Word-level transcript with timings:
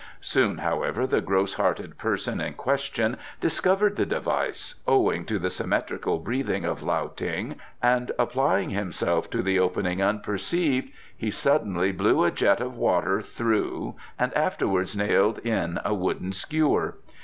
Soon, 0.19 0.57
however, 0.57 1.05
the 1.05 1.21
gross 1.21 1.53
hearted 1.53 1.95
person 1.99 2.41
in 2.41 2.53
question 2.55 3.17
discovered 3.39 3.97
the 3.97 4.05
device, 4.07 4.73
owing 4.87 5.25
to 5.25 5.37
the 5.37 5.51
symmetrical 5.51 6.17
breathing 6.17 6.65
of 6.65 6.81
Lao 6.81 7.09
Ting, 7.09 7.57
and 7.83 8.11
applying 8.17 8.71
himself 8.71 9.29
to 9.29 9.43
the 9.43 9.59
opening 9.59 10.01
unperceived, 10.01 10.91
he 11.15 11.29
suddenly 11.29 11.91
blew 11.91 12.23
a 12.23 12.31
jet 12.31 12.61
of 12.61 12.75
water 12.75 13.21
through 13.21 13.93
and 14.17 14.33
afterwards 14.33 14.97
nailed 14.97 15.37
in 15.45 15.79
a 15.85 15.93
wooden 15.93 16.33
skewer. 16.33 16.97